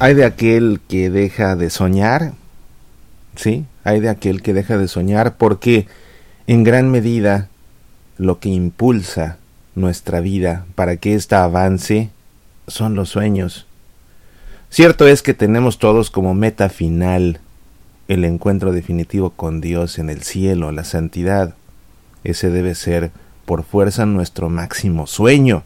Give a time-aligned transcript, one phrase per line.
[0.00, 2.32] Hay de aquel que deja de soñar,
[3.34, 3.66] ¿sí?
[3.82, 5.88] Hay de aquel que deja de soñar porque
[6.46, 7.48] en gran medida
[8.16, 9.38] lo que impulsa
[9.74, 12.10] nuestra vida para que ésta avance
[12.68, 13.66] son los sueños.
[14.70, 17.40] Cierto es que tenemos todos como meta final
[18.06, 21.54] el encuentro definitivo con Dios en el cielo, la santidad.
[22.22, 23.10] Ese debe ser
[23.46, 25.64] por fuerza nuestro máximo sueño.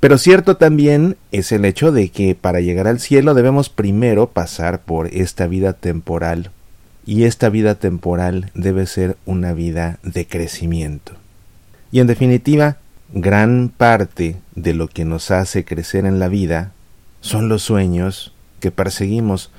[0.00, 4.80] Pero cierto también es el hecho de que para llegar al cielo debemos primero pasar
[4.82, 6.50] por esta vida temporal
[7.04, 11.14] y esta vida temporal debe ser una vida de crecimiento.
[11.90, 12.76] Y en definitiva,
[13.12, 16.72] gran parte de lo que nos hace crecer en la vida
[17.20, 19.50] son los sueños que perseguimos.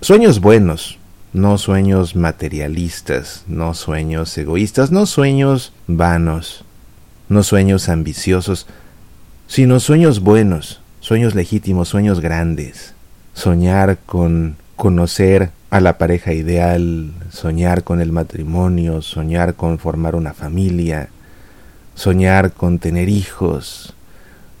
[0.00, 0.98] Sueños buenos,
[1.32, 6.64] no sueños materialistas, no sueños egoístas, no sueños vanos,
[7.28, 8.66] no sueños ambiciosos,
[9.52, 12.94] sino sueños buenos, sueños legítimos, sueños grandes.
[13.34, 20.32] Soñar con conocer a la pareja ideal, soñar con el matrimonio, soñar con formar una
[20.32, 21.10] familia,
[21.94, 23.92] soñar con tener hijos,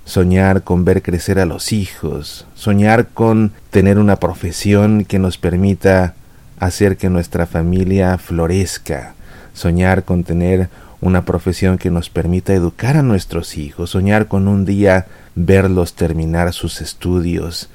[0.04, 6.16] soñar con ver crecer a los hijos, soñar con tener una profesión que nos permita
[6.60, 9.14] hacer que nuestra familia florezca,
[9.54, 10.68] soñar con tener
[11.02, 16.52] una profesión que nos permita educar a nuestros hijos, soñar con un día verlos terminar
[16.52, 17.68] sus estudios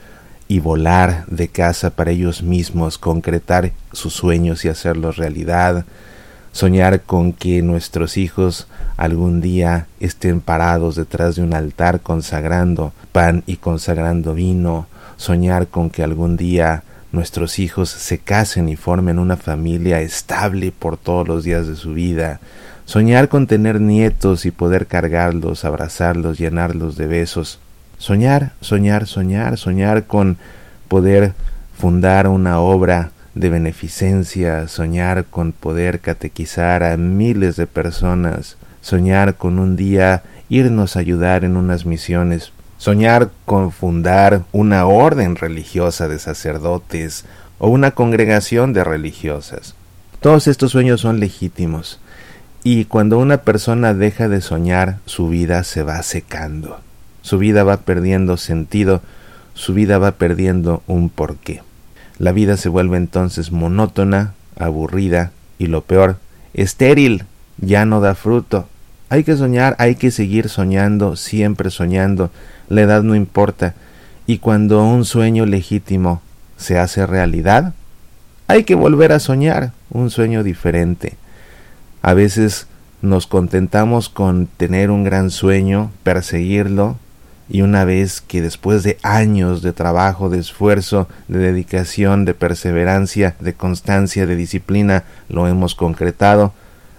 [0.48, 5.84] y volar de casa para ellos mismos, concretar sus sueños y hacerlos realidad,
[6.54, 13.44] soñar con que nuestros hijos algún día estén parados detrás de un altar consagrando pan
[13.46, 19.38] y consagrando vino, soñar con que algún día nuestros hijos se casen y formen una
[19.38, 22.40] familia estable por todos los días de su vida,
[22.88, 27.60] Soñar con tener nietos y poder cargarlos, abrazarlos, llenarlos de besos.
[27.98, 30.38] Soñar, soñar, soñar, soñar con
[30.88, 31.34] poder
[31.78, 39.60] fundar una obra de beneficencia, soñar con poder catequizar a miles de personas, soñar con
[39.60, 46.20] un día irnos a ayudar en unas misiones, soñar con fundar una orden religiosa de
[46.20, 47.26] sacerdotes
[47.60, 49.76] o una congregación de religiosas.
[50.22, 52.00] Todos estos sueños son legítimos,
[52.64, 56.80] y cuando una persona deja de soñar, su vida se va secando,
[57.22, 59.02] su vida va perdiendo sentido,
[59.54, 61.62] su vida va perdiendo un porqué.
[62.20, 66.18] La vida se vuelve entonces monótona, aburrida y lo peor,
[66.54, 67.26] estéril,
[67.60, 68.68] ya no da fruto.
[69.10, 72.30] Hay que soñar, hay que seguir soñando, siempre soñando,
[72.68, 73.74] la edad no importa,
[74.26, 76.22] y cuando un sueño legítimo
[76.58, 77.74] se hace realidad,
[78.48, 81.16] hay que volver a soñar un sueño diferente.
[82.02, 82.68] A veces
[83.02, 86.98] nos contentamos con tener un gran sueño, perseguirlo,
[87.50, 93.36] y una vez que después de años de trabajo, de esfuerzo, de dedicación, de perseverancia,
[93.40, 96.54] de constancia, de disciplina, lo hemos concretado,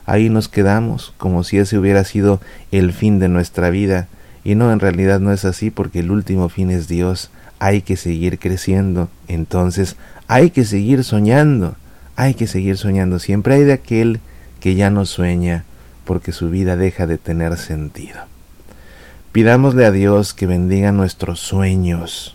[0.08, 2.40] ahí nos quedamos como si ese hubiera sido
[2.72, 4.08] el fin de nuestra vida.
[4.42, 7.30] Y no, en realidad no es así porque el último fin es Dios.
[7.58, 9.10] Hay que seguir creciendo.
[9.28, 9.96] Entonces
[10.26, 11.76] hay que seguir soñando.
[12.16, 13.18] Hay que seguir soñando.
[13.18, 14.20] Siempre hay de aquel
[14.60, 15.64] que ya no sueña
[16.06, 18.20] porque su vida deja de tener sentido.
[19.32, 22.34] Pidámosle a Dios que bendiga nuestros sueños.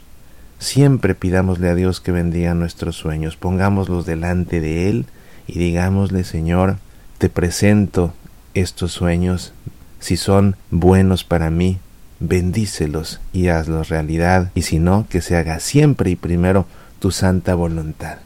[0.59, 3.35] Siempre pidámosle a Dios que bendiga nuestros sueños.
[3.35, 5.05] Pongámoslos delante de Él
[5.47, 6.77] y digámosle, Señor,
[7.23, 8.13] te presento
[8.53, 9.53] estos sueños.
[10.01, 11.77] Si son buenos para mí,
[12.19, 14.51] bendícelos y hazlos realidad.
[14.55, 16.65] Y si no, que se haga siempre y primero
[16.99, 18.17] tu santa voluntad.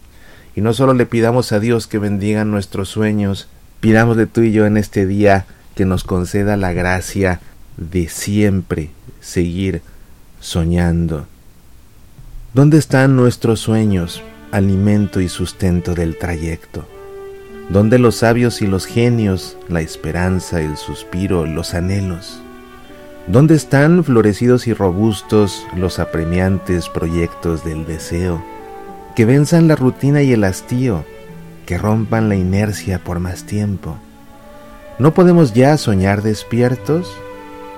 [0.55, 3.47] Y no solo le pidamos a Dios que bendiga nuestros sueños,
[3.81, 7.39] Pidámosle tú y yo en este día que nos conceda la gracia
[7.77, 8.89] de siempre
[9.21, 9.83] seguir
[10.39, 11.27] soñando.
[12.55, 16.87] ¿Dónde están nuestros sueños, alimento y sustento del trayecto?
[17.69, 22.41] ¿Dónde los sabios y los genios, la esperanza, el suspiro, los anhelos?
[23.27, 28.41] ¿Dónde están florecidos y robustos los apremiantes proyectos del deseo?
[29.17, 31.03] Que venzan la rutina y el hastío,
[31.65, 33.97] que rompan la inercia por más tiempo.
[34.97, 37.11] ¿No podemos ya soñar despiertos?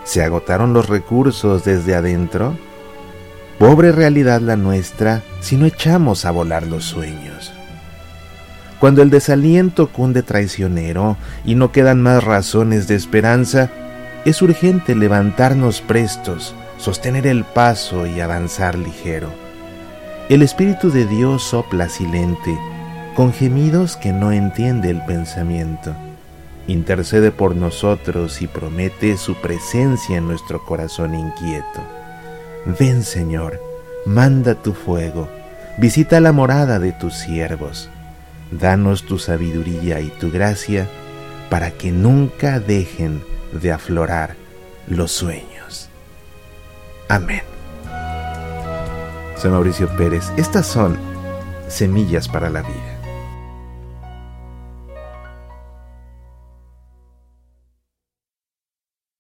[0.04, 2.56] ¿Se agotaron los recursos desde adentro?
[3.58, 7.52] Pobre realidad la nuestra si no echamos a volar los sueños.
[8.80, 13.70] Cuando el desaliento cunde traicionero y no quedan más razones de esperanza,
[14.24, 19.30] es urgente levantarnos prestos, sostener el paso y avanzar ligero.
[20.30, 22.58] El Espíritu de Dios sopla silente,
[23.16, 25.94] con gemidos que no entiende el pensamiento.
[26.68, 31.82] Intercede por nosotros y promete su presencia en nuestro corazón inquieto.
[32.80, 33.60] Ven Señor,
[34.06, 35.28] manda tu fuego,
[35.80, 37.90] visita la morada de tus siervos,
[38.52, 40.88] danos tu sabiduría y tu gracia
[41.50, 44.36] para que nunca dejen de aflorar
[44.88, 45.90] los sueños.
[47.08, 47.42] Amén.
[49.38, 50.32] Soy Mauricio Pérez.
[50.38, 50.98] Estas son
[51.68, 52.99] semillas para la vida.